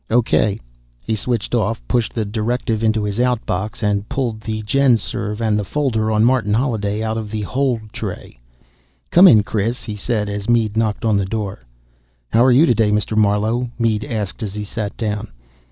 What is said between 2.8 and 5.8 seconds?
into his OUT box, and pulled the GenSurv and the